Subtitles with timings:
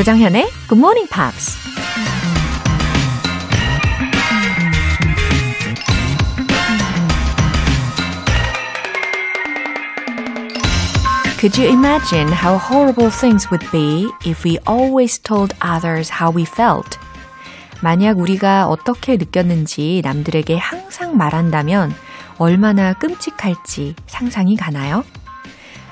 [0.00, 1.58] 조정현의 Good Morning Pops.
[11.38, 16.44] Could you imagine how horrible things would be if we always told others how we
[16.44, 16.98] felt?
[17.82, 21.92] 만약 우리가 어떻게 느꼈는지 남들에게 항상 말한다면
[22.38, 25.04] 얼마나 끔찍할지 상상이 가나요?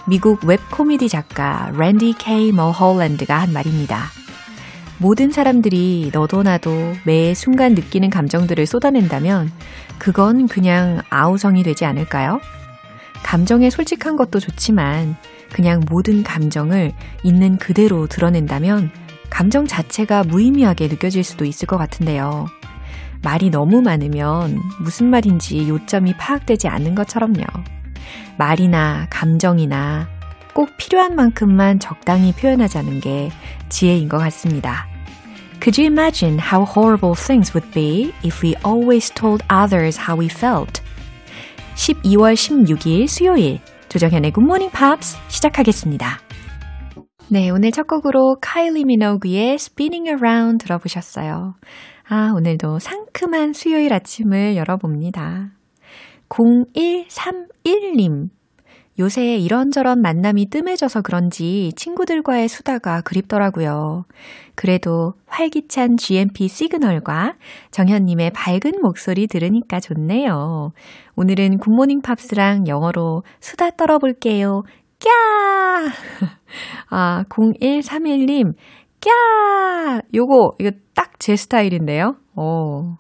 [0.08, 4.04] 미국 웹 코미디 작가 랜디 케이 머홀랜드가 한 말입니다.
[4.96, 9.52] 모든 사람들이 너도 나도 매 순간 느끼는 감정들을 쏟아낸다면
[9.98, 12.40] 그건 그냥 아우성이 되지 않을까요?
[13.22, 15.14] 감정에 솔직한 것도 좋지만
[15.52, 18.90] 그냥 모든 감정을 있는 그대로 드러낸다면
[19.28, 22.46] 감정 자체가 무의미하게 느껴질 수도 있을 것 같은데요.
[23.22, 27.44] 말이 너무 많으면 무슨 말인지 요점이 파악되지 않는 것처럼요.
[28.38, 30.08] 말이나 감정이나
[30.54, 33.30] 꼭 필요한 만큼만 적당히 표현하자는 게
[33.68, 34.86] 지혜인 것 같습니다.
[35.60, 40.26] Could you imagine how horrible things would be if we always told others how we
[40.26, 40.82] felt?
[41.74, 46.18] 12월 16일 수요일 조정현의 Good Morning Pops 시작하겠습니다.
[47.28, 51.54] 네, 오늘 첫 곡으로 카일리 미노그의 Spinning Around 들어보셨어요.
[52.08, 55.57] 아, 오늘도 상큼한 수요일 아침을 열어봅니다.
[56.28, 58.28] 0131님.
[58.98, 64.04] 요새 이런저런 만남이 뜸해져서 그런지 친구들과의 수다가 그립더라고요.
[64.56, 67.34] 그래도 활기찬 GMP 시그널과
[67.70, 70.72] 정현님의 밝은 목소리 들으니까 좋네요.
[71.14, 74.64] 오늘은 굿모닝 팝스랑 영어로 수다 떨어볼게요.
[74.98, 75.08] 꺄!
[76.90, 78.54] 아, 0131님,
[79.00, 80.02] 꺄!
[80.12, 82.14] 요거, 이거 딱 제 스타일인데요.
[82.36, 82.96] 어.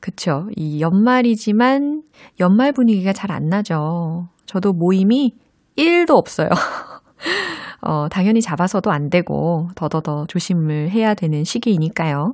[0.00, 0.46] 그쵸.
[0.56, 2.02] 이 연말이지만
[2.40, 4.28] 연말 분위기가 잘 안 나죠.
[4.46, 5.34] 저도 모임이
[5.76, 6.48] 1도 없어요.
[7.82, 12.32] 어, 당연히 잡아서도 안 되고, 더더더 조심을 해야 되는 시기이니까요.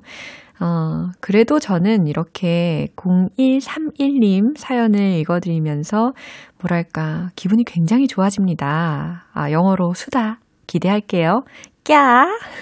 [0.59, 6.13] 어, 그래도 저는 이렇게 0131님 사연을 읽어드리면서,
[6.61, 9.27] 뭐랄까, 기분이 굉장히 좋아집니다.
[9.33, 11.43] 아, 영어로 수다 기대할게요.
[11.85, 11.95] 꺄!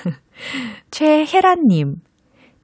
[0.91, 1.97] 최혜란님,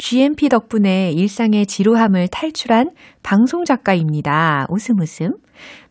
[0.01, 2.91] GMP 덕분에 일상의 지루함을 탈출한
[3.23, 4.67] 방송 작가입니다.
[4.71, 5.35] 웃음 웃음.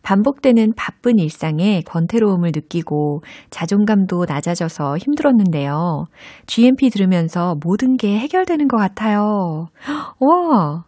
[0.02, 3.22] 반복되는 바쁜 일상에 권태로움을 느끼고
[3.52, 6.08] 자존감도 낮아져서 힘들었는데요.
[6.48, 9.68] GMP 들으면서 모든 게 해결되는 것 같아요.
[10.20, 10.86] 와!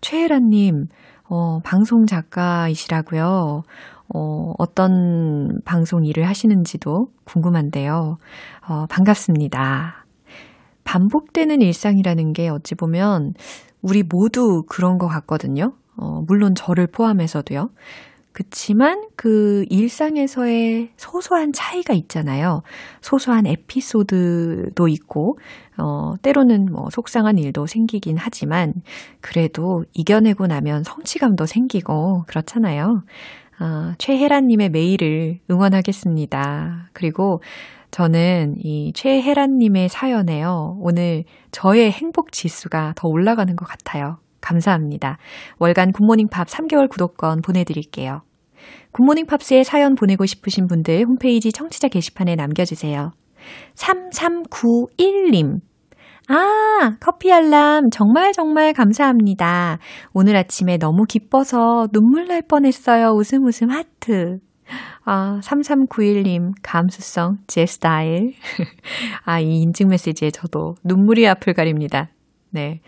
[0.00, 0.86] 최혜란님,
[1.28, 3.64] 어, 방송 작가이시라고요.
[4.14, 8.16] 어, 어떤 방송 일을 하시는지도 궁금한데요.
[8.66, 10.01] 어, 반갑습니다.
[10.84, 13.34] 반복되는 일상이라는 게 어찌 보면
[13.80, 15.74] 우리 모두 그런 것 같거든요.
[15.96, 17.70] 어, 물론 저를 포함해서도요.
[18.32, 22.62] 그치만 그 일상에서의 소소한 차이가 있잖아요.
[23.02, 25.38] 소소한 에피소드도 있고,
[25.76, 28.72] 어, 때로는 뭐 속상한 일도 생기긴 하지만,
[29.20, 33.02] 그래도 이겨내고 나면 성취감도 생기고, 그렇잖아요.
[33.60, 36.90] 어, 최혜란님의 메일을 응원하겠습니다.
[36.92, 37.40] 그리고
[37.90, 40.78] 저는 이 최혜란님의 사연에요.
[40.80, 44.16] 오늘 저의 행복 지수가 더 올라가는 것 같아요.
[44.40, 45.18] 감사합니다.
[45.58, 48.22] 월간 굿모닝 팝스 3개월 구독권 보내드릴게요.
[48.92, 53.12] 굿모닝 팝스에 사연 보내고 싶으신 분들 홈페이지 청취자 게시판에 남겨주세요.
[53.74, 55.60] 3391님.
[56.28, 59.78] 아, 커피 알람 정말 정말 감사합니다.
[60.12, 63.08] 오늘 아침에 너무 기뻐서 눈물 날 뻔했어요.
[63.10, 64.38] 웃음 웃음 하트.
[65.04, 68.34] 아, 3391님, 감수성, 제 스타일.
[69.24, 72.10] 아, 이 인증 메시지에 저도 눈물이 앞을 가립니다.
[72.50, 72.80] 네.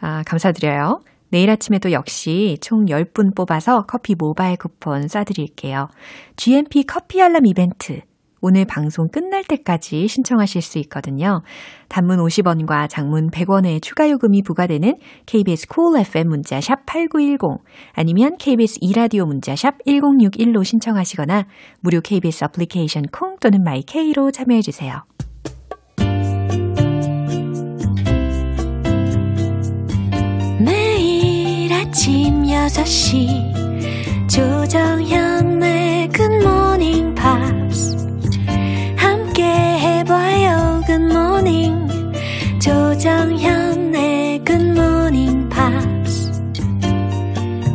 [0.00, 1.00] 아, 감사드려요.
[1.30, 5.88] 내일 아침에도 역시 총 10분 뽑아서 커피 모바일 쿠폰 쏴드릴게요.
[6.36, 8.00] GMP 커피 알람 이벤트.
[8.42, 11.42] 오늘 방송 끝날 때까지 신청하실 수 있거든요.
[11.88, 17.62] 단문 50원과 장문 100원의 추가 요금이 부과되는 KBS cool FM 문자 샵 8910
[17.92, 21.46] 아니면 KBS 이라디오 문자 샵 1061로 신청하시거나
[21.80, 25.04] 무료 KBS 애플리케이션 콩 또는 마이케이로 참여해 주세요.
[30.58, 33.62] 매일 아침 6시
[34.28, 38.11] 조정현의 굿모닝 팝스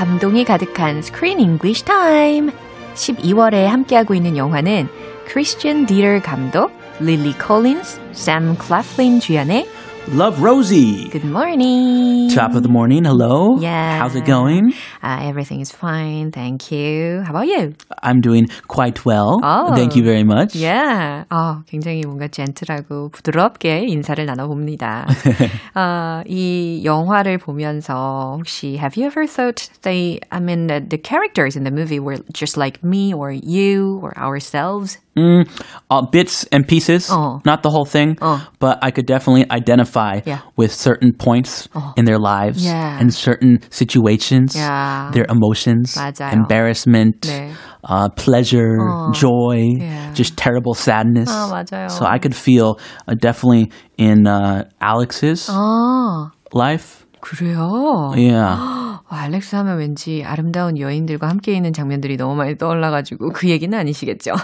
[0.00, 2.50] 감동이 가득한 Screen English Time.
[2.94, 4.88] 12월에 함께하고 있는 영화는
[5.26, 9.68] 크리스티안 디터 감독, 릴리 콜린스, 샘 클래플린 주연의
[10.09, 11.09] Love Rosie.
[11.09, 12.29] Good morning.
[12.29, 13.05] Top of the morning.
[13.05, 13.57] Hello.
[13.59, 13.97] Yeah.
[13.97, 14.73] How's it going?
[15.01, 16.31] Uh, everything is fine.
[16.31, 17.23] Thank you.
[17.25, 17.73] How about you?
[18.03, 19.39] I'm doing quite well.
[19.41, 19.73] Oh.
[19.73, 20.55] Thank you very much.
[20.55, 21.25] Yeah.
[21.29, 25.07] 아, 굉장히 뭔가 젠틀하고 부드럽게 인사를 나눠봅니다.
[25.73, 31.55] 아, 이 영화를 보면서 혹시 have you ever thought they, I mean, the, the characters
[31.55, 34.99] in the movie were just like me or you or ourselves?
[35.17, 35.47] Mm,
[35.89, 37.39] uh, bits and pieces, Oh.
[37.45, 38.41] not the whole thing, Oh.
[38.59, 40.39] but I could definitely identify Yeah.
[40.57, 42.99] with certain points in their lives Yeah.
[42.99, 45.11] and certain situations, Yeah.
[45.13, 46.33] their emotions, 맞아요.
[46.33, 47.51] embarrassment, 네.
[47.87, 48.75] uh, pleasure,
[49.13, 50.11] joy, Yeah.
[50.13, 51.31] just terrible sadness.
[51.31, 51.89] 아, 맞아요.
[51.89, 52.77] So I could feel
[53.07, 57.05] uh, definitely in uh, Alex's 아, life.
[57.21, 58.13] 그래요?
[58.17, 58.88] Yeah.
[59.10, 64.34] 와, 알렉스 하면 왠지 아름다운 여인들과 함께 있는 장면들이 너무 많이 떠올라가지고 그 얘기는 아니시겠죠?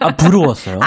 [0.00, 0.80] 아, 부러웠어요.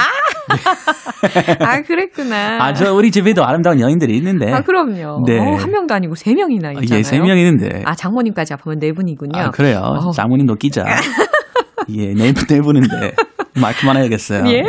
[1.59, 2.57] 아, 그랬구나.
[2.63, 4.51] 아, 저 우리 집에도 아름다운 여인들이 있는데.
[4.51, 5.23] 아, 그럼요.
[5.27, 5.37] 네.
[5.37, 6.97] 어, 한 명도 아니고 세 명이나 있잖아요.
[6.97, 7.83] 예, 세명 있는데.
[7.85, 9.39] 아, 장모님까지 합하면 네 분이군요.
[9.39, 9.81] 아, 그래요.
[9.83, 10.11] 어.
[10.11, 10.83] 장모님도 끼자.
[11.89, 13.13] 예, 네, 분, 네 분인데.
[13.59, 14.43] 말 그만해야겠어요.
[14.47, 14.63] 예.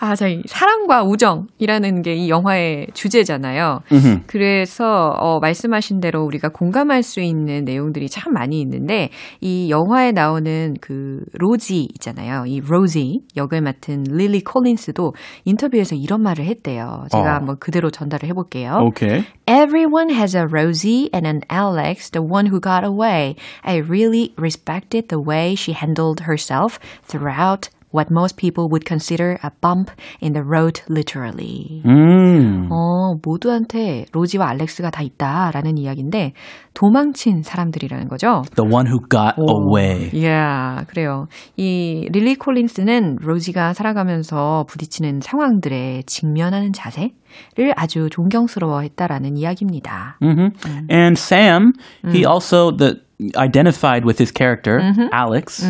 [0.00, 3.80] 아, 저희 사랑과 우정이라는 게 이 영화의 주제잖아요.
[3.92, 4.20] 음흠.
[4.26, 9.10] 그래서 어, 말씀하신 대로 우리가 공감할 수 있는 내용들이 참 많이 있는데
[9.40, 12.44] 이 영화에 나오는 그 로지 있잖아요.
[12.46, 15.12] 이 로지 역을 맡은 릴리 콜린스도
[15.44, 17.06] 인터뷰에서 이런 말을 했대요.
[17.10, 17.34] 제가 어.
[17.34, 18.78] 한번 그대로 전달을 해볼게요.
[18.82, 19.24] 오케이.
[19.46, 23.34] Everyone has a Rosie and an Alex, the one who got away.
[23.62, 29.50] I really respected the way she handled herself throughout what most people would consider a
[29.60, 31.82] bump in the road, literally.
[31.86, 32.68] 음.
[32.70, 36.32] 어, 모두한테 로지와 알렉스가 다 있다라는 이야기인데
[36.74, 38.42] 도망친 사람들이라는 거죠.
[38.56, 40.10] The one who got away.
[40.12, 41.28] Yeah, 그래요.
[41.56, 47.10] 이 릴리 콜린스는 로지가 살아가면서 부딪히는 상황들에 직면하는 자세
[47.56, 50.18] 를 아주 존경스러워했다라는 이야기입니다.
[50.20, 50.50] hmm
[50.88, 51.72] And Sam,
[52.12, 53.00] he also the
[53.36, 54.78] identified with his character,
[55.12, 55.64] Alex.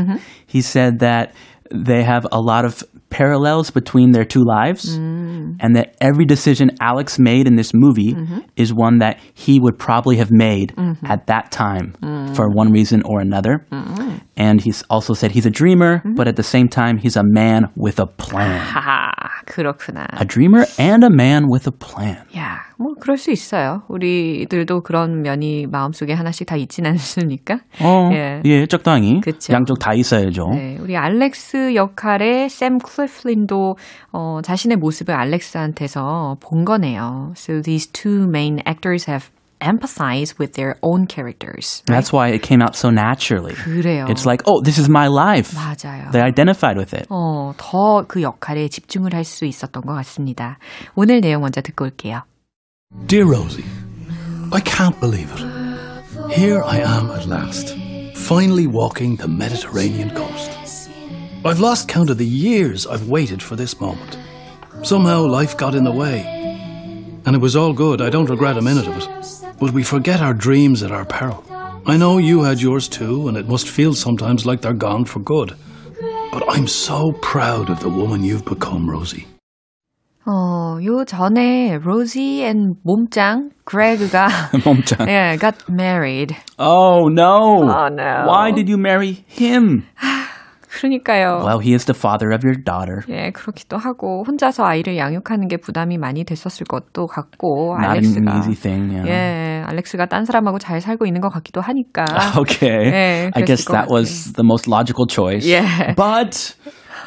[0.47, 1.33] He said that
[1.75, 5.57] they have a lot of parallels between their two lives mm.
[5.61, 8.39] and that every decision Alex made in this movie mm-hmm.
[8.57, 11.07] is one that he would probably have made mm-hmm.
[11.07, 12.35] at that time mm.
[12.35, 13.67] for one reason or another.
[13.71, 14.19] Mm-hmm.
[14.37, 17.71] And he's also said he's a dreamer, but at the same time he's a man
[17.77, 18.61] with a plan.
[19.47, 20.07] 그렇구나.
[20.21, 22.25] A dreamer and a man with a plan.
[22.37, 23.83] 야, 뭐 그럴 수 있어요.
[23.89, 27.61] 우리들도 그런 면이 마음속에 하나씩 다 있진 않습니까?
[27.81, 28.43] 어, 예.
[28.45, 29.53] 예, 적당히 그쵸.
[29.53, 30.49] 양쪽 다 있어야죠.
[30.53, 33.77] 네, 우리 알렉스 역할의 샘 클리플린도
[34.13, 37.33] 어, 자신의 모습을 알렉스한테서 본 거네요.
[37.37, 39.31] So these two main actors have
[39.62, 41.84] empathized with their own characters.
[41.86, 43.54] That's why it came out so naturally.
[43.54, 44.08] 그래요.
[44.10, 45.54] It's like, oh, this is my life.
[45.54, 46.12] 맞아요.
[46.12, 47.08] They identified with it.
[47.10, 50.58] 어, 더 그 역할에 집중을 할 수 있었던 것 같습니다.
[50.96, 52.24] 오늘 내용 먼저 듣고 올게요.
[53.08, 53.66] Dear Rosie,
[54.52, 55.44] I can't believe it.
[56.32, 57.76] Here I am at last,
[58.16, 60.52] finally walking the Mediterranean coast.
[61.46, 64.18] I've lost count of the years I've waited for this moment.
[64.84, 66.24] Somehow life got in the way.
[67.26, 69.08] And it was all good, I don't regret a minute of it.
[69.60, 71.44] But we forget our dreams at our peril.
[71.86, 75.20] I know you had yours too, and it must feel sometimes like they're gone for
[75.20, 75.56] good.
[76.32, 79.26] But I'm so proud of the woman you've become, Rosie.
[80.28, 84.28] 어, 요 전에 로지 앤 몸짱 그레그가
[84.64, 85.08] 몸짱.
[85.08, 86.36] 예, got married.
[86.60, 87.64] Oh no.
[87.64, 88.26] Oh, no.
[88.28, 89.88] Why did you marry him?
[90.85, 91.41] 그러니까요.
[91.43, 93.01] Well, he is the father of your daughter.
[93.09, 98.37] 예, 그렇기도 하고 혼자서 아이를 양육하는 게 부담이 많이 됐었을 것도 같고 Not an 알렉스가
[98.37, 98.93] easy thing.
[98.93, 99.09] Yeah.
[99.11, 102.05] 예, 알렉스가 딴 사람하고 잘 살고 있는 것 같기도 하니까.
[102.37, 102.93] Okay.
[102.93, 105.47] 예, I guess that was the most logical choice.
[105.47, 105.95] Yeah.
[105.97, 106.55] But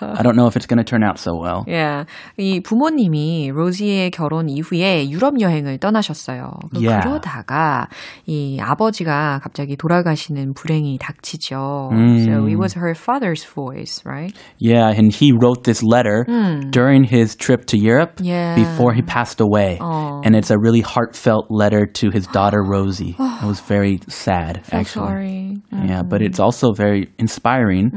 [0.00, 1.64] I don't know if it's going to turn out so well.
[1.68, 2.04] 예,
[2.36, 6.50] 이 부모님이 로지의 결혼 이후에 유럽 여행을 떠나셨어요.
[6.74, 7.02] Yeah.
[7.06, 7.88] 그러다가
[8.26, 11.90] 이 아버지가 갑자기 돌아가시는 불행이 닥치죠.
[11.92, 12.24] 음.
[12.24, 14.34] So it was her father's voice, right?
[14.58, 16.24] Yeah, and he wrote this letter
[16.70, 18.24] during his trip to Europe Hmm.
[18.26, 18.54] Yeah.
[18.56, 19.78] before he passed away.
[19.80, 20.20] Oh.
[20.24, 23.14] And it's a really heartfelt letter to his daughter Rosie.
[23.18, 25.06] it was very sad, So actually.
[25.06, 25.58] sorry.
[25.72, 27.90] Yeah, but it's also very inspiring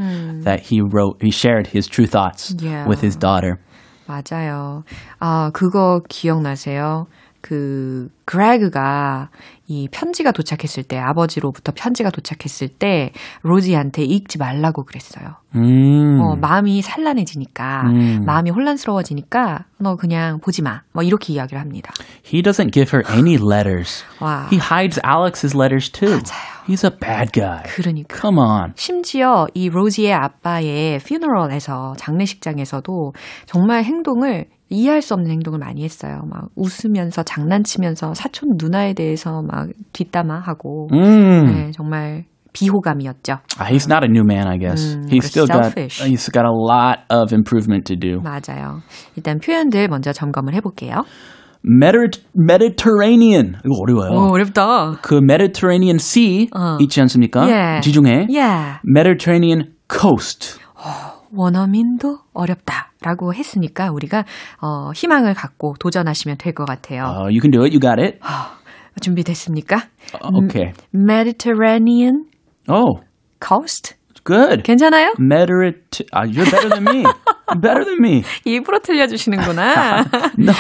[0.44, 2.89] that he wrote, he shared his true thoughts Yeah.
[2.89, 3.59] with his daughter.
[4.07, 4.85] 맞아요.
[5.21, 7.07] 아, 그거 기억나세요?
[7.43, 9.31] 그, 그레그가
[9.67, 15.37] 이 편지가 도착했을 때, 아버지로부터 편지가 도착했을 때, 로지한테 읽지 말라고 그랬어요.
[15.55, 16.21] Mm.
[16.21, 18.25] 어, 마음이 산란해지니까, 음.
[18.27, 20.83] 마음이 혼란스러워지니까, 너 그냥 보지 마.
[20.93, 21.95] 뭐 이렇게 이야기를 합니다.
[22.27, 24.05] He doesn't give her any letters.
[24.21, 24.49] 와.
[24.53, 26.11] He hides Alex's letters too.
[26.11, 26.60] 맞아요.
[26.71, 27.63] He's a bad guy.
[27.65, 28.17] 그러니까.
[28.17, 28.73] Come on.
[28.77, 33.13] 심지어 이 로지의 아빠의 퓨너럴에서 장례식장에서도
[33.47, 36.21] 정말 행동을 이해할 수 없는 행동을 많이 했어요.
[36.31, 41.47] 막 웃으면서 장난치면서 사촌 누나에 대해서 막 뒷담화하고 Mm.
[41.47, 43.39] 네, 정말 비호감이었죠.
[43.59, 44.95] Ah, He's not a new man, I guess.
[44.97, 45.99] Mm, he's still selfish.
[45.99, 48.21] got he's got a lot of improvement to do.
[48.23, 48.83] 맞아요.
[49.17, 51.03] 일단 표현들 먼저 점검을 해볼게요.
[51.65, 53.57] Mediter- Mediterranean.
[53.65, 54.11] 이거 어려워요.
[54.11, 54.93] 오, 어렵다.
[55.03, 56.79] 그 Mediterranean Sea 어.
[56.81, 57.49] 있지 않습니까?
[57.77, 57.81] 예.
[57.81, 58.27] 지중해.
[58.31, 58.79] Yeah.
[58.87, 60.59] Mediterranean Coast.
[61.33, 64.25] 원어민도 어렵다라고 했으니까 우리가
[64.61, 67.03] 어, 희망을 갖고 도전하시면 될 것 같아요.
[67.05, 67.73] Uh, you can do it.
[67.73, 68.19] You got it.
[69.01, 69.77] 준비됐습니까?
[70.15, 70.73] Uh, okay.
[70.95, 72.25] Mediterranean
[72.69, 73.01] Oh,
[73.41, 73.95] coast?
[74.25, 74.63] Good.
[74.63, 75.13] 괜찮아요?
[75.19, 75.81] Mediterranean.
[76.13, 77.05] Uh, you're better than me.
[77.61, 78.23] Better than me.
[78.45, 80.05] 일부러 틀려주시는구나.
[80.39, 80.53] No.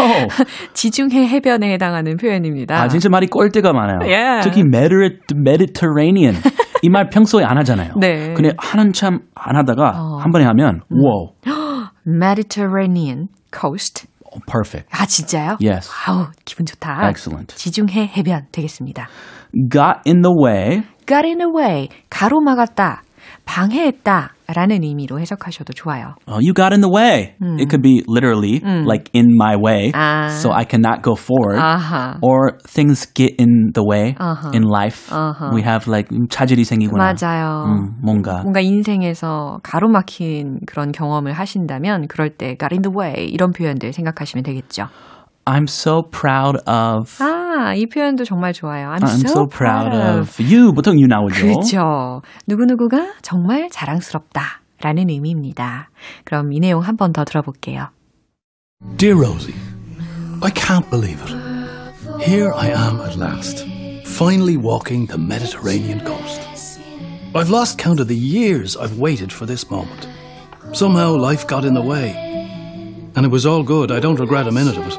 [0.74, 2.82] 지중해 해변에 해당하는 표현입니다.
[2.82, 4.10] 아, 진짜 말이 꼴대가 많아요.
[4.10, 4.40] 예.
[4.42, 6.36] 특히 Mediter- Mediterranean.
[6.82, 7.92] 이 말 평소에 안 하잖아요.
[8.00, 8.32] 네.
[8.34, 10.16] 근데 하는 참 안 하다가 어.
[10.18, 11.34] 한 번에 하면 wow,
[12.06, 14.06] Mediterranean coast.
[14.32, 14.88] oh, perfect.
[14.92, 15.58] 아, 진짜요?
[15.60, 15.90] Yes.
[16.06, 17.08] 아우, 기분 좋다.
[17.08, 17.54] Excellent.
[17.56, 19.08] 지중해 해변 되겠습니다.
[19.70, 20.82] Got in the way.
[21.06, 23.02] got in the way, 가로막았다,
[23.44, 26.14] 방해했다 라는 의미로 해석하셔도 좋아요.
[26.26, 27.34] Oh, you got in the way.
[27.60, 30.28] It could be literally like in my way, 아.
[30.30, 31.58] so I cannot go forward.
[31.60, 32.18] 아하.
[32.20, 34.50] Or things get in the way Uh-huh.
[34.52, 35.06] in life.
[35.12, 35.50] Uh-huh.
[35.54, 37.64] We have like 음, 차질이 생기거나 맞아요.
[37.66, 43.52] 음, 뭔가 뭔가 인생에서 가로막힌 그런 경험을 하신다면 그럴 때 got in the way 이런
[43.52, 44.88] 표현들 생각하시면 되겠죠.
[45.49, 47.21] I'm so proud of.
[47.23, 48.89] 아, 이 표현도 정말 좋아요.
[48.89, 50.73] I'm, I'm so proud of you.
[50.73, 51.45] 보통 you 나오죠.
[51.45, 52.21] 그렇죠.
[52.47, 55.89] 누구누구가 정말 자랑스럽다 라는 의미입니다.
[56.23, 57.89] 그럼 이 내용 한 번 더 들어볼게요.
[58.97, 59.55] Dear Rosie,
[60.41, 61.33] I can't believe it.
[62.21, 63.63] Here I am at last,
[64.05, 66.41] finally walking the Mediterranean coast.
[67.35, 70.07] I've lost count of the years I've waited for this moment.
[70.73, 72.15] Somehow life got in the way.
[73.15, 74.97] And it was all good, I don't regret a minute of it.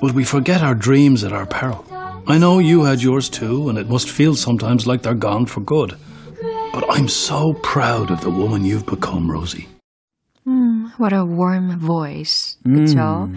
[0.00, 1.84] But we forget our dreams at our peril.
[2.28, 5.60] I know you had yours too, and it must feel sometimes like they're gone for
[5.60, 5.96] good.
[6.72, 9.68] But I'm so proud of the woman you've become, Rosie.
[10.98, 12.56] What a warm voice.
[12.66, 13.32] 그렇죠?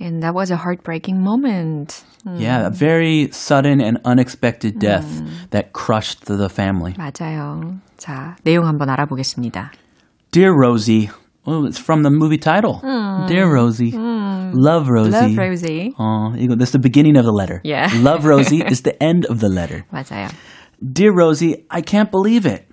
[0.00, 2.04] And that was a heartbreaking moment.
[2.24, 5.06] Yeah, a very sudden and unexpected death
[5.50, 6.94] that crushed the family.
[6.94, 7.78] 맞아요.
[7.98, 9.72] 자, 내용 한번 알아보겠습니다.
[10.32, 11.10] Dear Rosie.
[11.46, 12.80] Oh, it's from the movie title.
[13.26, 13.92] Dear Rosie.
[13.92, 15.10] Love Rosie.
[15.10, 15.94] Love Rosie.
[15.98, 17.60] Oh, 이거, that's the beginning of the letter.
[17.64, 17.90] Yeah.
[17.96, 19.84] Love Rosie is the end of the letter.
[19.92, 20.30] 맞아요.
[20.80, 22.68] Dear Rosie, I can't believe it.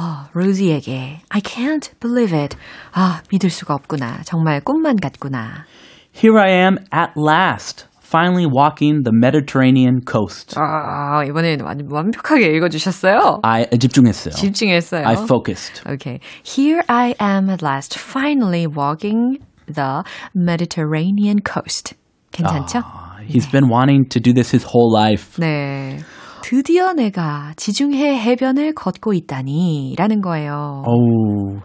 [0.33, 2.57] 로지에게 I can't believe it.
[2.93, 4.23] 아, 믿을 수가 없구나.
[4.25, 5.65] 정말 꿈만 같구나.
[6.11, 10.55] Here I am at last, finally walking the Mediterranean coast.
[10.57, 13.39] 아, 이번에는 완, 완벽하게 읽어주셨어요.
[13.43, 14.33] I 집중했어요.
[14.35, 15.05] 집중했어요.
[15.05, 15.81] I focused.
[15.87, 16.19] Okay.
[16.43, 20.03] Here I am at last, finally walking the
[20.35, 21.95] Mediterranean coast.
[22.31, 22.83] 괜찮죠?
[23.25, 25.37] He's been wanting to do this his whole life.
[25.39, 25.99] 네.
[26.43, 30.83] 드디어 내가 지중해 해변을 걷고 있다니 라는 거예요.
[30.85, 31.61] Oh,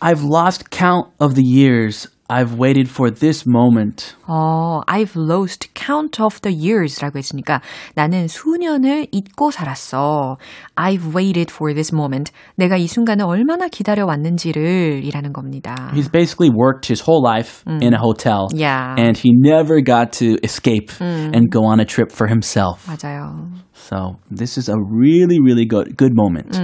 [0.00, 4.16] I've lost count of the years I've waited for this moment.
[4.26, 7.60] 어, I've lost count of the years 라고 했으니까
[7.94, 10.36] 나는 수년을 잊고 살았어.
[10.76, 12.32] I've waited for this moment.
[12.56, 15.74] 내가 이 순간을 얼마나 기다려왔는지를 이라는 겁니다.
[15.94, 18.48] He's basically worked his whole life in a hotel.
[18.52, 18.96] Yeah.
[18.98, 22.86] And he never got to escape and go on a trip for himself.
[22.88, 23.52] 맞아요.
[23.72, 26.58] So this is a really, really good, good moment.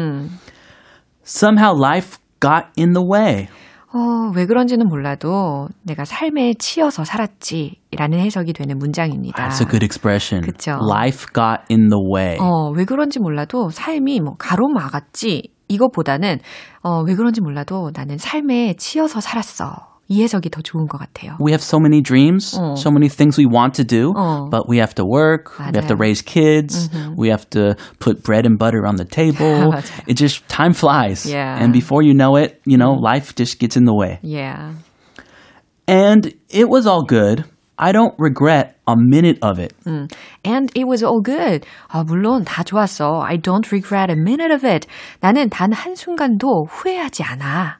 [1.23, 3.49] Somehow life got in the way.
[3.94, 9.48] 어, 왜 그런지는 몰라도 내가 삶에 치여서 살았지 라는 해석이 되는 문장입니다.
[9.48, 10.46] That's a good expression.
[10.46, 10.77] 그쵸.
[10.82, 12.38] Life got in the way.
[12.39, 16.39] 어, 왜 그런지 몰라도 삶이 뭐 가로막았지 이것보다는
[16.84, 19.97] 어, 왜 그런지 몰라도 나는 삶에 치여서 살았어.
[20.09, 21.37] 이 해석이 더 좋은 것 같아요.
[21.41, 22.77] We have so many dreams, 어.
[22.77, 24.51] so many things we want to do, 어.
[24.51, 26.01] but we have to work, we have to 맞아요.
[26.01, 29.73] raise kids, we have to put bread and butter on the table.
[29.73, 30.05] 맞아요.
[30.07, 31.25] it just time flies.
[31.25, 31.57] Yeah.
[31.57, 34.19] And before you know it, you know, life just gets in the way.
[34.23, 34.75] Yeah.
[35.89, 37.45] And it was all good.
[37.79, 39.73] I don't regret a minute of it.
[40.45, 41.67] And it was all good.
[41.89, 43.23] 아, 물론 다 좋았어.
[43.25, 44.87] I don't regret a minute of it.
[45.21, 47.79] 나는 단 한순간도 후회하지 않아.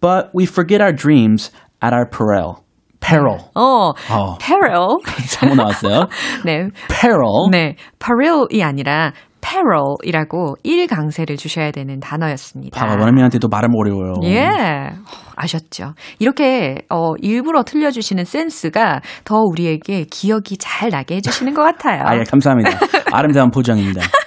[0.00, 1.50] But we forget our dreams
[1.82, 2.64] at our peril.
[3.00, 3.38] Peril.
[3.54, 4.38] 어, 어.
[4.38, 4.98] peril.
[5.30, 6.08] 잘못 나왔어요.
[6.44, 6.68] 네.
[6.88, 7.50] Peril.
[7.50, 7.76] 네.
[7.98, 12.80] peril이 아니라 peril이라고 1강세를 주셔야 되는 단어였습니다.
[12.80, 14.14] 봐봐, 원어민한테도 발음 어려워요.
[14.24, 14.90] 예.
[15.36, 15.94] 아셨죠?
[16.18, 22.02] 이렇게 어 일부러 틀려 주시는 센스가 더 우리에게 기억이 잘 나게 해 주시는 것 같아요.
[22.04, 22.70] 아, 예, 감사합니다.
[23.12, 24.00] 아름다운 포장입니다.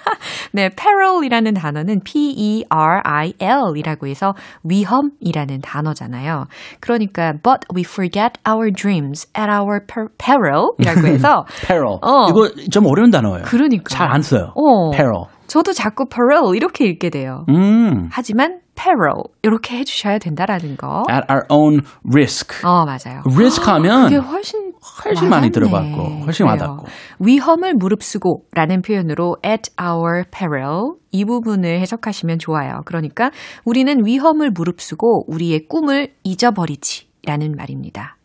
[0.52, 6.46] 네, peril이라는 단어는 P-E-R-I-L이라고 해서 위험이라는 단어잖아요.
[6.80, 11.98] 그러니까, but we forget our dreams at our per- peril이라고 해서 peril.
[12.02, 12.28] 어.
[12.30, 13.44] 이거 좀 어려운 단어예요.
[13.46, 13.84] 그러니까.
[13.90, 14.52] 잘 안 써요.
[14.56, 14.92] 어.
[14.92, 15.26] peril.
[15.48, 17.44] 저도 자꾸 peril 이렇게 읽게 돼요.
[17.50, 18.08] 음.
[18.12, 21.04] 하지만 peril 이렇게 해주셔야 된다라는 거.
[21.10, 22.62] At our own risk.
[22.64, 23.24] 어 맞아요.
[23.26, 24.69] risk 하면 그게 훨씬
[25.06, 25.52] 훨씬 많이 와닿네.
[25.52, 26.62] 들어봤고, 훨씬 그래요.
[26.62, 26.88] 와닿고.
[27.20, 32.82] 위험을 무릅쓰고라는 표현으로 at our peril 이 부분을 해석하시면 좋아요.
[32.86, 33.32] 그러니까
[33.66, 38.18] 우리는 위험을 무릅쓰고 우리의 꿈을 잊어버리지라는 말입니다.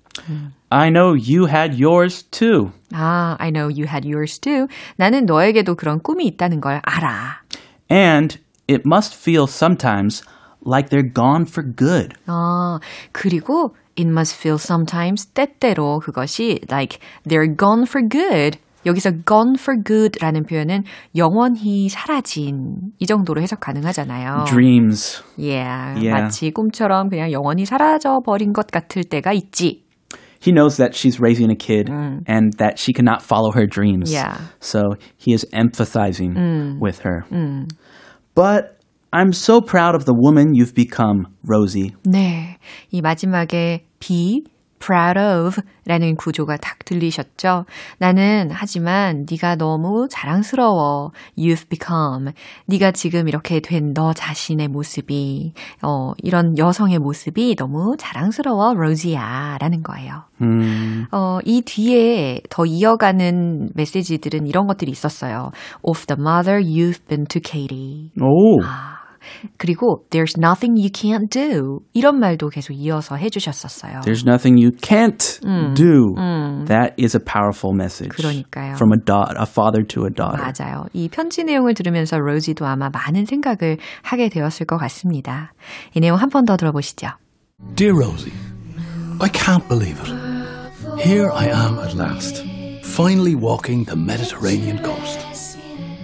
[0.71, 2.71] I know you had yours too.
[2.93, 4.67] 아, I know you had yours too.
[4.97, 7.43] 나는 너에게도 그런 꿈이 있다는 걸 알아.
[7.91, 10.23] And it must feel sometimes
[10.67, 12.15] like they're gone for good.
[12.27, 12.79] 아,
[13.13, 18.58] 그리고 it must feel sometimes 때때로 그것이 like they're gone for good.
[18.86, 20.84] 여기서 gone for good라는 표현은
[21.18, 24.46] 영원히 사라진 이 정도로 해석 가능하잖아요.
[24.48, 25.22] Dreams.
[25.38, 26.12] Yeah, Yeah.
[26.12, 29.84] 마치 꿈처럼 그냥 영원히 사라져 버린 것 같을 때가 있지.
[30.42, 34.14] He knows that she's raising a kid and that she cannot follow her dreams.
[34.14, 34.38] Yeah.
[34.62, 37.26] So he is empathizing with her.
[38.34, 38.80] But
[39.15, 41.93] I'm so proud of the woman you've become, Rosie.
[42.03, 42.59] 네,
[42.91, 44.43] 이 마지막에 be
[44.81, 47.65] proud of 라는 구조가 딱 들리셨죠?
[47.99, 51.13] 나는 하지만 네가 너무 자랑스러워.
[51.39, 52.33] You've become.
[52.67, 55.53] 네가 지금 이렇게 된 너 자신의 모습이
[55.83, 60.25] 어, 이런 여성의 모습이 너무 자랑스러워, 로지야 라는 거예요.
[61.13, 65.53] 어, 이 뒤에 더 이어가는 메시지들은 이런 것들이 있었어요.
[65.83, 68.11] Of the mother you've been to Katie.
[68.21, 68.59] Oh.
[69.58, 71.80] 그리고 there's nothing you can't do.
[71.94, 74.00] 이런 말도 계속 이어서 해주셨었어요.
[74.02, 75.40] There's nothing you can't
[75.76, 76.16] do.
[76.68, 78.12] That is a powerful message.
[78.16, 78.76] 그러니까요.
[78.76, 80.42] From a, da- a father to a daughter.
[80.42, 80.86] 맞아요.
[80.94, 85.52] 이 편지 내용을 들으면서 로지도 아마 많은 생각을 하게 되었을 것 같습니다.
[85.94, 87.10] 이 내용 한 번 더 들어보시죠.
[87.76, 88.34] Dear Rosie,
[89.20, 90.10] I can't believe it.
[91.04, 92.42] Here I am at last,
[92.84, 95.20] finally walking the Mediterranean coast.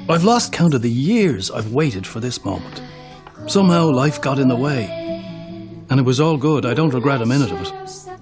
[0.09, 2.81] I've lost count of the years I've waited for this moment.
[3.47, 4.89] Somehow life got in the way.
[5.89, 7.71] And it was all good, I don't regret a minute of it.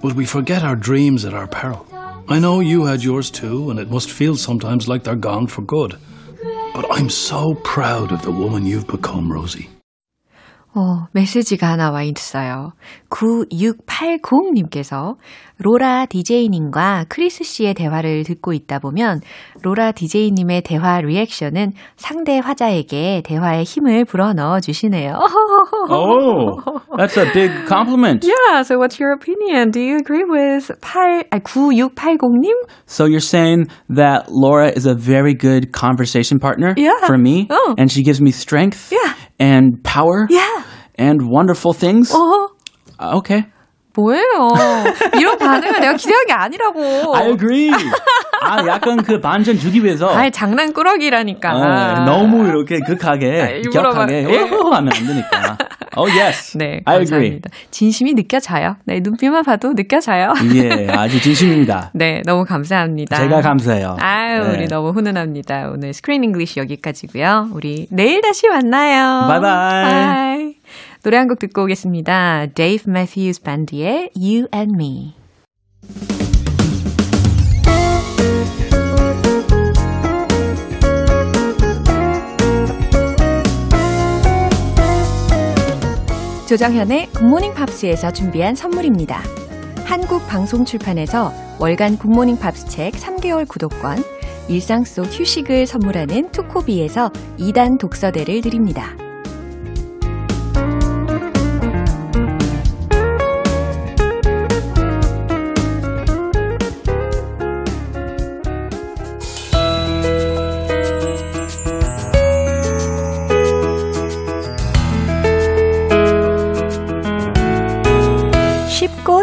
[0.01, 1.85] But we forget our dreams at our peril.
[2.27, 5.61] I know you had yours too, and it must feel sometimes like they're gone for
[5.61, 5.97] good.
[6.73, 9.69] But I'm so proud of the woman you've become, Rosie.
[10.75, 12.73] 어, 메시지가 하나 와 있어요.
[13.09, 15.17] 9680님께서
[15.60, 19.20] 로라 DJ님과 크리스 씨의 대화를 듣고 있다 보면
[19.62, 25.18] 로라 DJ님의 대화 리액션은 상대 화자에게 대화의 힘을 불어넣어 주시네요.
[25.90, 26.60] Oh,
[26.96, 28.24] that's a big compliment.
[28.24, 29.70] yeah, so what's your opinion?
[29.70, 32.52] Do you agree with 8, 아, 9680님?
[32.86, 37.04] So you're saying that Laura is a very good conversation partner Yeah.
[37.06, 37.74] for me, Oh.
[37.76, 39.14] and she gives me strength Yeah.
[39.40, 40.62] and power Yeah.
[40.98, 42.12] and wonderful things.
[42.14, 42.48] 어,
[43.00, 43.44] Uh, Okay,
[43.98, 44.24] 뭐예요?
[45.18, 47.16] 이런 반응을 내가 기대한 게 아니라고.
[47.16, 47.70] I agree.
[48.40, 51.54] 아, 약간 그 반전 주기 위해서 아이, 장난꾸러기라니까.
[51.54, 54.38] 어, 너무 이렇게 극하게 아, 격하게 막- 예.
[54.38, 55.58] 하면 안 되니까.
[55.96, 57.40] Oh yes, 네, I agree.
[57.40, 57.50] 감사합니다.
[57.72, 58.76] 진심이 느껴져요.
[58.84, 60.32] 네, 눈빛만 봐도 느껴져요.
[60.54, 61.90] 예, 아주 진심입니다.
[61.94, 63.16] 네, 너무 감사합니다.
[63.16, 63.96] 제가 감사해요.
[63.98, 64.50] 아유, 네.
[64.58, 65.70] 우리 너무 훈훈합니다.
[65.74, 67.48] 오늘 Screen English 여기까지고요.
[67.52, 69.26] 우리 내일 다시 만나요.
[69.26, 69.82] 바이바이.
[69.84, 70.54] Bye.
[71.02, 72.46] 노래 한 곡 듣고 오겠습니다.
[72.54, 75.14] Dave Matthews Band의 You and Me.
[86.48, 89.22] 조정현의 굿모닝 팝스에서 준비한 선물입니다.
[89.84, 93.98] 한국 방송 출판에서 월간 굿모닝 팝스 책 3개월 구독권,
[94.48, 98.96] 일상 속 휴식을 선물하는 투코비에서 2단 독서대를 드립니다.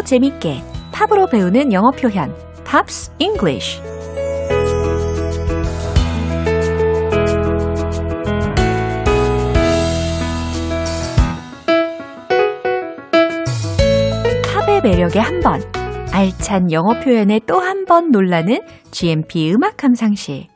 [0.06, 2.32] 재밌게 팝으로 배우는 영어 표현
[2.64, 3.82] Pops English
[14.54, 15.60] 팝의 매력에 한 번,
[16.12, 20.48] 알찬 영어 표현에 또 한 번 놀라는 GMP 음악 감상실.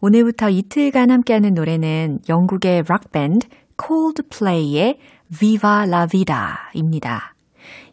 [0.00, 4.98] 오늘부터 이틀간 함께하는 노래는 영국의 락밴드 콜드플레이의
[5.36, 7.34] Viva la Vida입니다.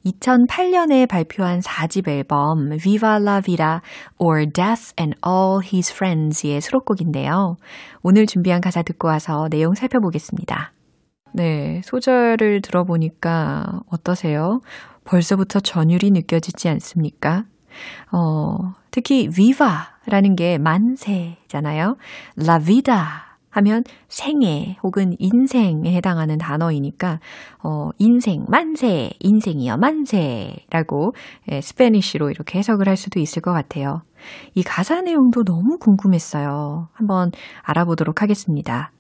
[0.05, 3.79] 2008년에 발표한 4집 앨범 Viva la Vida
[4.17, 7.57] or Death and All His Friends의 수록곡인데요.
[8.03, 10.71] 오늘 준비한 가사 듣고 와서 내용 살펴보겠습니다.
[11.33, 14.61] 네, 소절을 들어보니까 어떠세요?
[15.03, 17.43] 벌써부터 전율이 느껴지지 않습니까?
[18.11, 21.97] 어, 특히 viva라는 게 만세잖아요.
[22.39, 23.26] la vida
[23.57, 27.19] 하면 생애 혹은 인생에 해당하는 단어이니까
[27.63, 31.13] 어, 인생 만세, 인생이여 만세라고
[31.51, 34.01] 예, 스페니쉬로 이렇게 해석을 할 수도 있을 것 같아요.
[34.55, 36.89] 이 가사 내용도 너무 궁금했어요.
[36.93, 37.31] 한번
[37.63, 38.91] 알아보도록 하겠습니다.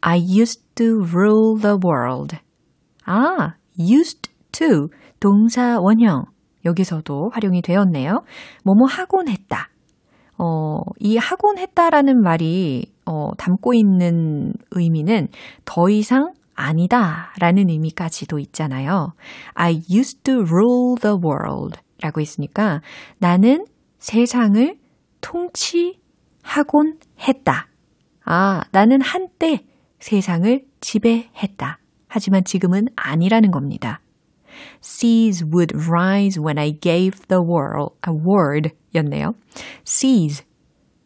[0.00, 2.36] I used to rule the world.
[3.04, 4.88] 아, used to
[5.20, 6.24] 동사 원형
[6.64, 8.22] 여기서도 활용이 되었네요.
[8.64, 9.71] 뭐뭐 하곤 했다.
[10.44, 15.28] 어, 이 하곤 했다라는 말이 어, 담고 있는 의미는
[15.64, 19.12] 더 이상 아니다 라는 의미까지도 있잖아요.
[19.54, 22.80] I used to rule the world 라고 했으니까
[23.18, 23.66] 나는
[24.00, 24.76] 세상을
[25.20, 27.68] 통치하곤 했다.
[28.24, 29.64] 아, 나는 한때
[30.00, 31.78] 세상을 지배했다.
[32.08, 34.00] 하지만 지금은 아니라는 겁니다.
[34.82, 39.32] Seas would rise when I gave the world a word 였네요.
[39.86, 40.44] Seas,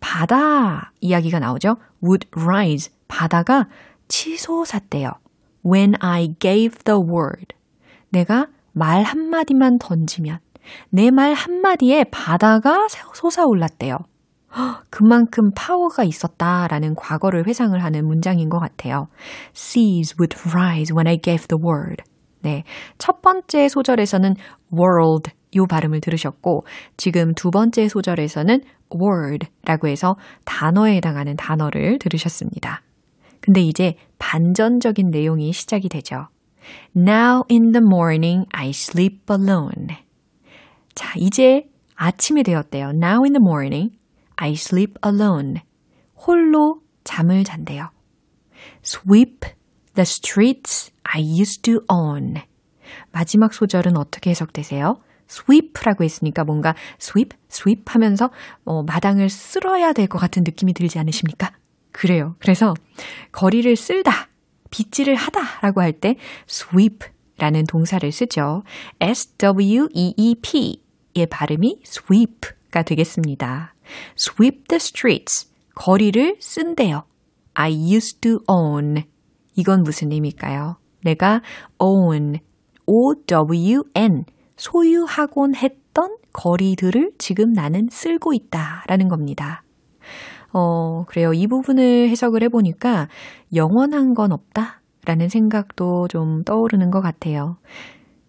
[0.01, 1.77] 바다 이야기가 나오죠.
[2.03, 3.67] would rise, 바다가
[4.09, 5.11] 치솟았대요.
[5.65, 7.55] When I gave the word.
[8.11, 10.39] 내가 말 한마디만 던지면
[10.91, 13.99] 내 말 한마디에 바다가 솟아올랐대요.
[14.91, 19.09] 그만큼 파워가 있었다라는 과거를 회상을 하는 문장인 것 같아요.
[19.55, 22.03] Seas would rise when I gave the word.
[22.43, 22.65] 네.
[22.97, 24.35] 첫 번째 소절에서는
[24.73, 26.65] world 요 발음을 들으셨고,
[26.97, 28.63] 지금 두 번째 소절에서는
[28.95, 32.83] word라고 해서 단어에 해당하는 단어를 들으셨습니다.
[33.41, 36.29] 근데 이제 반전적인 내용이 시작이 되죠.
[36.97, 39.89] Now in the morning I sleep alone.
[40.95, 42.89] 자, 이제 아침이 되었대요.
[42.91, 43.97] Now in the morning
[44.37, 45.63] I sleep alone.
[46.27, 47.91] 홀로 잠을 잔대요.
[48.85, 49.41] Sweep
[49.95, 52.43] the streets I used to own.
[53.13, 54.97] 마지막 소절은 어떻게 해석되세요?
[55.29, 58.31] Sweep라고 했으니까 뭔가 sweep, sweep 하면서
[58.65, 61.53] 어, 마당을 쓸어야 될 것 같은 느낌이 들지 않으십니까?
[61.93, 62.37] 그래요.
[62.39, 62.75] 그래서
[63.33, 64.29] 거리를 쓸다,
[64.71, 66.17] 빗질을 하다라고 할 때
[66.49, 68.63] sweep라는 동사를 쓰죠.
[69.01, 70.77] S-W-E-E-P의
[71.31, 73.75] 발음이 sweep가 되겠습니다.
[74.19, 77.05] sweep the streets, 거리를 쓴대요.
[77.55, 79.05] I used to own.
[79.55, 80.77] 이건 무슨 의미일까요?
[81.03, 81.41] 내가
[81.79, 82.39] own,
[82.87, 84.25] O-W-N,
[84.57, 89.63] 소유하곤 했던 거리들을 지금 나는 쓸고 있다 라는 겁니다.
[90.53, 91.33] 어, 그래요.
[91.33, 93.09] 이 부분을 해석을 해보니까
[93.55, 97.57] 영원한 건 없다 라는 생각도 좀 떠오르는 것 같아요.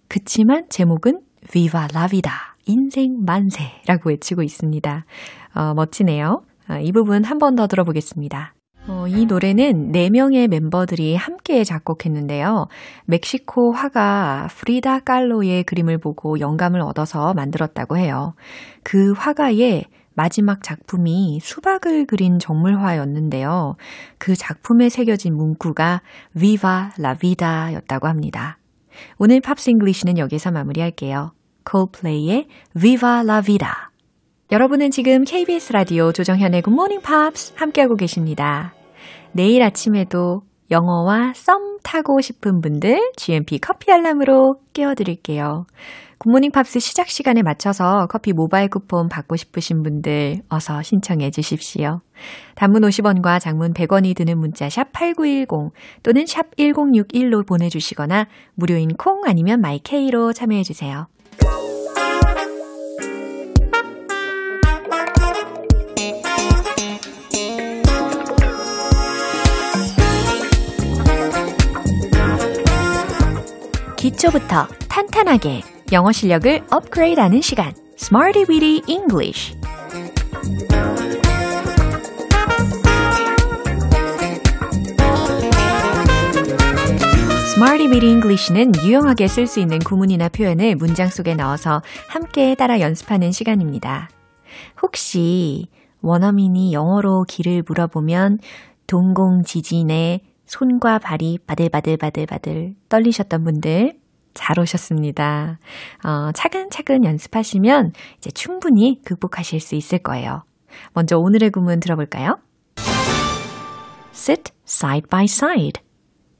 [0.09, 2.31] 그치만 제목은 Viva la vida.
[2.65, 5.05] 인생 만세라고 외치고 있습니다.
[5.55, 6.41] 어, 멋지네요.
[6.67, 8.53] 아, 이 부분 한 번 더 들어보겠습니다.
[8.89, 12.67] 어, 이 노래는 4명의 멤버들이 함께 작곡했는데요.
[13.05, 18.33] 멕시코 화가 프리다 깔로의 그림을 보고 영감을 얻어서 만들었다고 해요.
[18.83, 23.75] 그 화가의 마지막 작품이 수박을 그린 정물화였는데요.
[24.17, 26.01] 그 작품에 새겨진 문구가
[26.33, 28.57] Viva la vida 였다고 합니다.
[29.17, 31.33] 오늘 Pops English는 여기서 마무리할게요.
[31.69, 33.91] Coldplay의 Viva la vida.
[34.49, 38.76] 여러분은 지금 KBS 라디오 조정현의 Good Morning Pops 함께하고 계십니다.
[39.37, 45.67] 내일 아침에도 영어와 썸 타고 싶은 분들 GMP 커피 알람으로 깨워드릴게요.
[46.17, 52.01] 굿모닝 팝스 시작 시간에 맞춰서 커피 모바일 쿠폰 받고 싶으신 분들 어서 신청해 주십시오.
[52.55, 55.71] 단문 50원과 장문 100원이 드는 문자 샵 8910
[56.01, 61.05] 또는 샵 1061로 보내주시거나 무료인 콩 아니면 마이케이로 참여해 주세요.
[73.97, 79.55] 기초부터 탄탄하게 영어 실력을 업그레이드하는 시간 Smarty Weedy English
[87.55, 93.31] Smarty Weedy English는 유용하게 쓸 수 있는 구문이나 표현을 문장 속에 넣어서 함께 따라 연습하는
[93.31, 94.09] 시간입니다.
[94.83, 95.69] 혹시
[96.01, 98.37] 원어민이 영어로 길을 물어보면
[98.85, 103.99] 동공 지진에 손과 발이 바들바들바들바들 떨리셨던 분들
[104.33, 105.59] 잘 오셨습니다.
[106.03, 110.43] 어, 차근차근 연습하시면 이제 충분히 극복하실 수 있을 거예요.
[110.93, 112.37] 먼저 오늘의 구문 들어볼까요?
[114.13, 115.81] sit side by side.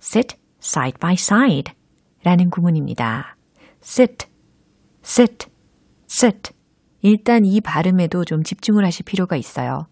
[0.02, 1.74] sit side by side
[2.24, 3.36] 라는 구문입니다.
[3.84, 4.28] sit
[5.04, 5.48] sit,
[6.10, 6.52] sit.
[7.02, 9.88] 일단 이 발음에도 좀 집중을 하실 필요가 있어요.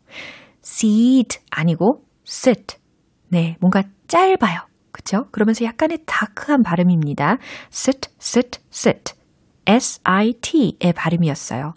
[0.62, 2.78] sit 아니고 sit.
[3.36, 4.62] 네, 뭔가 짧아요.
[4.94, 5.28] 그쵸?
[5.32, 7.38] 그러면서 약간의 다크한 발음입니다.
[7.70, 9.14] sit, sit, sit.
[9.66, 11.74] S-I-T의 발음이었어요.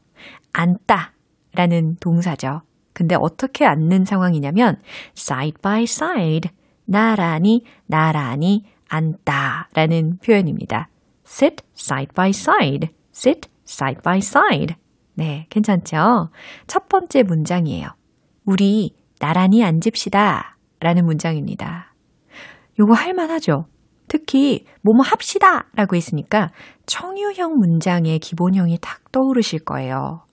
[0.53, 1.15] 앉다
[1.55, 2.63] 라는 동사죠.
[2.93, 4.81] 근데 어떻게 앉는 상황이냐면
[5.17, 6.49] side by side
[6.85, 10.91] 나란히 나란히 앉다 라는 표현입니다.
[11.27, 14.77] sit side by side sit side by side
[15.15, 16.31] 네, 괜찮죠?
[16.69, 17.89] 첫 번째 문장이에요.
[18.45, 21.95] 우리 나란히 앉읍시다 라는 문장입니다.
[22.79, 23.67] 요거 할만하죠?
[24.09, 26.51] 특히 뭐뭐 합시다 라고 했으니까
[26.87, 30.25] 청유형 문장의 기본형이 탁 떠오르실 거예요.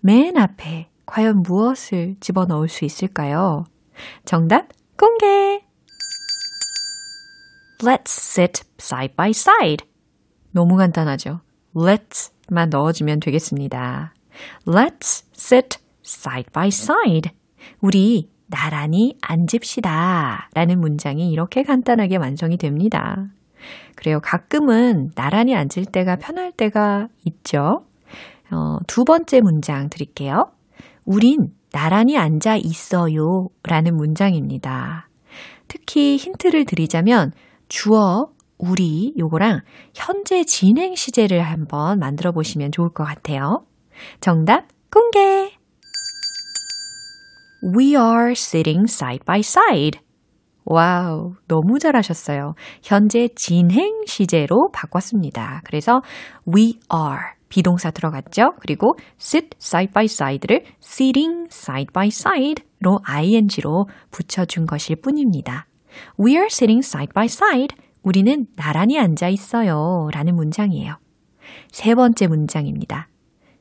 [0.00, 3.64] 맨 앞에 과연 무엇을 집어넣을 수 있을까요?
[4.24, 5.64] 정답 공개!
[7.82, 9.86] Let's sit side by side.
[10.52, 11.40] 너무 간단하죠?
[11.74, 14.12] Let's만 넣어주면 되겠습니다.
[14.66, 17.30] Let's sit side by side.
[17.80, 20.50] 우리 나란히 앉읍시다.
[20.54, 23.28] 라는 문장이 이렇게 간단하게 완성이 됩니다.
[23.94, 24.20] 그래요.
[24.20, 27.84] 가끔은 나란히 앉을 때가 편할 때가 있죠.
[28.50, 30.50] 어, 두 번째 문장 드릴게요.
[31.04, 33.48] 우린 나란히 앉아 있어요.
[33.62, 35.08] 라는 문장입니다.
[35.68, 37.32] 특히 힌트를 드리자면
[37.68, 38.26] 주어,
[38.58, 39.60] 우리 요거랑
[39.94, 43.64] 현재 진행 시제를 한번 만들어 보시면 좋을 것 같아요.
[44.20, 45.59] 정답 공개!
[47.62, 50.00] We are sitting side by side.
[50.64, 52.54] Wow, 너무 잘하셨어요.
[52.82, 55.62] 현재 진행 시제로 바꿨습니다.
[55.64, 56.00] 그래서
[56.46, 58.52] we are 비동사 들어갔죠?
[58.60, 65.66] 그리고 sit side by side를 sitting side by side로 ing로 붙여준 것일 뿐입니다.
[66.18, 67.76] We are sitting side by side.
[68.02, 70.08] 우리는 나란히 앉아 있어요.
[70.14, 70.96] 라는 문장이에요.
[71.68, 73.09] 세 번째 문장입니다.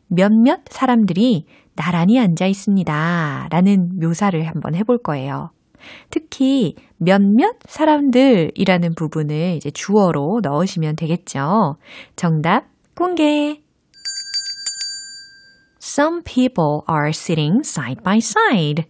[0.09, 1.45] 몇몇 사람들이
[1.75, 3.47] 나란히 앉아 있습니다.
[3.49, 5.51] 라는 묘사를 한번 해볼 거예요.
[6.09, 11.77] 특히 몇몇 사람들이라는 부분을 이제 주어로 넣으시면 되겠죠.
[12.15, 13.61] 정답 공개.
[15.81, 18.85] Some people are sitting side by side.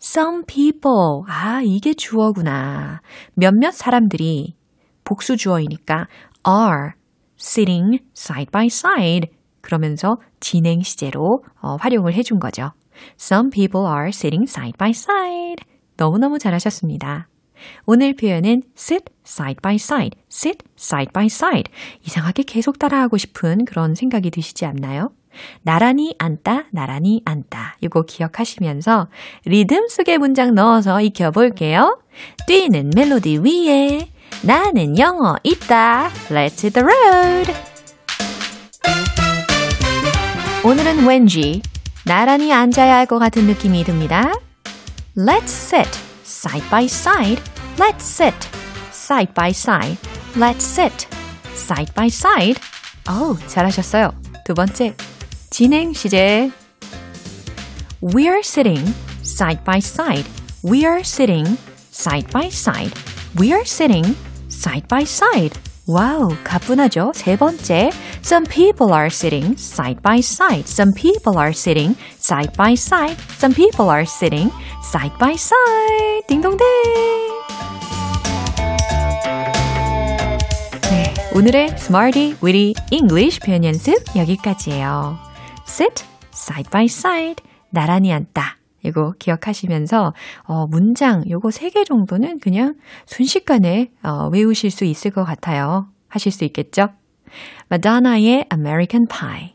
[0.00, 1.24] Some people.
[1.26, 3.00] 아, 이게 주어구나.
[3.34, 4.54] 몇몇 사람들이
[5.02, 6.06] 복수 주어이니까
[6.46, 6.92] are
[7.38, 9.33] sitting side by side.
[9.64, 12.72] 그러면서 진행 시제로 어, 활용을 해준 거죠.
[13.18, 15.64] Some people are sitting side by side.
[15.96, 17.28] 너무너무 잘하셨습니다.
[17.86, 21.72] 오늘 표현은 sit side by side, sit side by side.
[22.04, 25.10] 이상하게 계속 따라하고 싶은 그런 생각이 드시지 않나요?
[25.62, 27.76] 나란히 앉다, 나란히 앉다.
[27.80, 29.08] 이거 기억하시면서
[29.46, 31.98] 리듬 속의 문장 넣어서 익혀볼게요.
[32.46, 34.10] 뛰는 멜로디 위에
[34.44, 36.10] 나는 영어 있다.
[36.28, 37.73] Let's hit the road.
[40.63, 41.61] 오늘은 왠지
[42.05, 44.33] 나란히 앉아야 할 것 같은 느낌이 듭니다.
[45.17, 45.89] Let's sit
[46.23, 47.41] side by side.
[47.77, 48.35] Let's sit
[48.91, 49.97] side by side.
[50.35, 51.07] Let's sit
[51.53, 52.59] side by side.
[53.09, 54.11] 어우, 잘하셨어요.
[54.45, 54.95] 두 번째,
[55.49, 56.51] 진행 시제.
[58.01, 58.85] We are sitting
[59.23, 60.29] side by side.
[60.63, 61.57] We are sitting
[61.91, 62.93] side by side.
[63.39, 64.15] We are sitting
[64.49, 65.59] side by side.
[65.86, 67.12] 와우, 가뿐하죠?
[67.14, 67.90] 세 번째.
[68.22, 70.64] Some people are sitting side by side.
[70.66, 73.18] Some people are sitting side by side.
[73.36, 74.50] Some people are sitting
[74.82, 76.26] side by side.
[76.26, 76.58] 딩동댕.
[80.90, 85.18] 네, 오늘의 Smarty Witty English 표현 연습 여기까지예요.
[85.68, 88.56] sit, side by side, 나란히 앉다.
[88.84, 92.74] 이거 기억하시면서 어, 문장 요거 세개 정도는 그냥
[93.06, 95.88] 순식간에 어, 외우실 수 있을 것 같아요.
[96.08, 96.88] 하실 수 있겠죠?
[97.68, 99.54] 마다나의 American Pie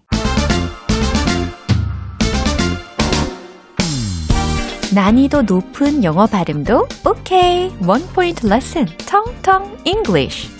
[4.94, 7.72] 난이도 높은 영어 발음도 오케이.
[7.86, 10.59] 원 포인트 레슨 텅텅 English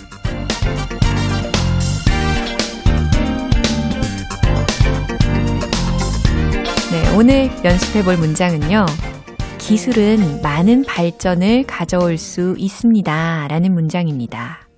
[7.16, 8.86] 오늘 연습해 볼 문장은요.
[9.58, 13.48] 기술은 많은 발전을 가져올 수 있습니다.
[13.48, 14.68] 라는 문장입니다.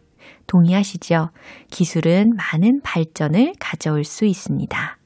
[0.47, 1.31] 동의하시죠?
[1.71, 4.99] 기술은 많은 발전을 가져올 수 있습니다.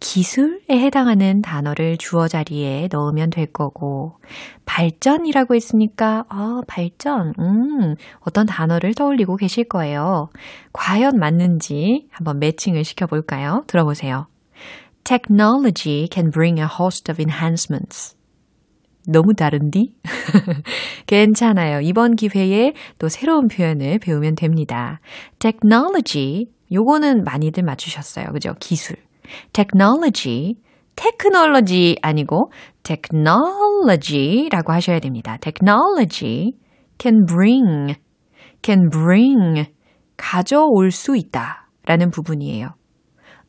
[0.00, 4.18] 기술에 해당하는 단어를 주어 자리에 넣으면 될 거고,
[4.64, 10.28] 발전이라고 했으니까, 아, 발전, 음, 어떤 단어를 떠올리고 계실 거예요.
[10.72, 13.64] 과연 맞는지 한번 매칭을 시켜볼까요?
[13.68, 14.26] 들어보세요.
[15.08, 18.14] Technology can bring a host of enhancements.
[19.06, 19.94] 너무 다른디?
[21.06, 21.80] 괜찮아요.
[21.80, 25.00] 이번 기회에 또 새로운 표현을 배우면 됩니다.
[25.38, 28.26] Technology 요거는 많이들 맞추셨어요.
[28.34, 28.52] 그죠?
[28.60, 28.96] 기술.
[29.54, 30.56] technology,
[30.94, 35.38] technology 아니고 technology라고 하셔야 됩니다.
[35.40, 36.52] technology
[36.98, 37.94] can bring,
[38.60, 39.72] can bring,
[40.18, 42.77] 가져올 수 있다 라는 부분이에요.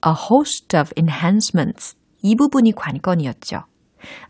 [0.06, 1.96] A host of enhancements.
[2.22, 3.64] 이 부분이 관건이었죠.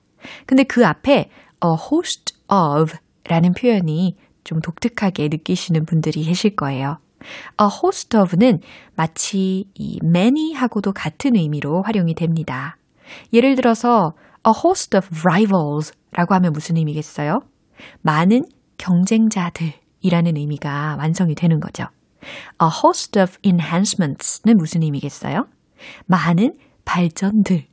[0.48, 1.30] 근데 그 앞에
[1.64, 6.98] a host of 라는 표현이 좀 독특하게 느끼시는 분들이 계실 거예요.
[7.62, 8.60] A host of는
[8.96, 12.78] 마치 이 many하고도 같은 의미로 활용이 됩니다.
[13.34, 14.14] 예를 들어서
[14.48, 17.40] a host of rivals 라고 하면 무슨 의미겠어요?
[18.02, 18.44] 많은
[18.78, 21.86] 경쟁자들이라는 의미가 완성이 되는 거죠.
[22.62, 25.48] A host of enhancements는 무슨 의미겠어요?
[26.06, 26.54] 많은
[26.86, 27.68] 발전들이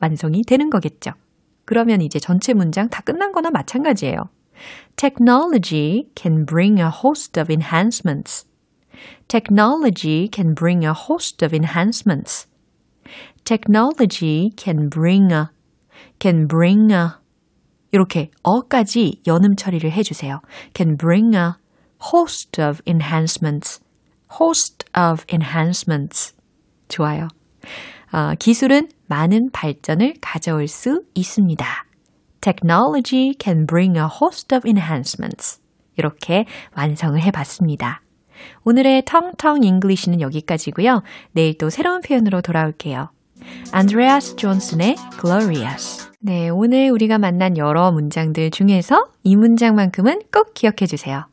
[0.00, 1.12] 완성이 되는 거겠죠.
[1.64, 4.16] 그러면 이제 전체 문장 다 끝난 거나 마찬가지예요.
[4.96, 8.46] Technology can bring a host of enhancements.
[9.27, 12.47] Technology can bring a host of enhancements.
[13.43, 15.49] Technology can bring a,
[16.19, 17.19] can bring a,
[17.91, 20.41] 이렇게 어까지 연음 처리를 해주세요.
[20.75, 21.53] Can bring a
[22.11, 23.79] host of enhancements.
[24.31, 26.35] host of enhancements.
[26.87, 27.27] 좋아요.
[28.11, 31.65] 어, 기술은 많은 발전을 가져올 수 있습니다.
[32.41, 35.59] Technology can bring a host of enhancements.
[35.97, 38.01] 이렇게 완성을 해봤습니다.
[38.64, 41.02] 오늘의 텅텅 English는 여기까지고요.
[41.32, 43.10] 내일 또 새로운 표현으로 돌아올게요.
[43.72, 46.10] 안드레아스 존슨의 Glorious.
[46.20, 51.26] 네, 오늘 우리가 만난 여러 문장들 중에서 이 문장만큼은 꼭 기억해 주세요.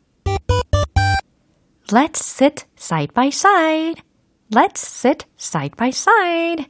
[1.91, 4.01] Let's sit side by side.
[4.53, 6.65] Let's sit side by side.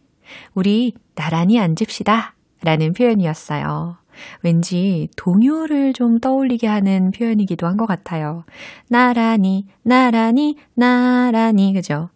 [0.53, 2.35] 우리 나란히 앉읍시다.
[2.63, 3.97] 라는 표현이었어요.
[4.43, 8.43] 왠지 동요를 좀 떠올리게 하는 표현이기도 한 것 같아요.
[8.89, 12.09] 나란히, 나란히, 나란히, 그죠?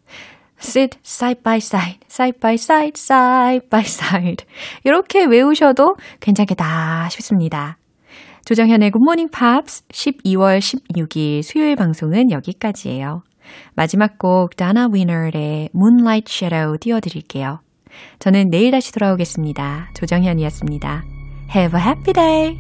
[0.62, 4.46] sit side by side, side by side, side by side.
[4.84, 7.78] 이렇게 외우셔도 괜찮겠다 싶습니다.
[8.46, 13.24] 조정현의 굿모닝 팝스 12월 16일 수요일 방송은 여기까지예요.
[13.76, 17.60] 마지막 곡 다나 위너의 Moonlight Shadow 띄워드릴게요.
[18.20, 19.90] 저는 내일 다시 돌아오겠습니다.
[19.96, 21.25] 조정현이었습니다.
[21.48, 22.60] Have a happy day!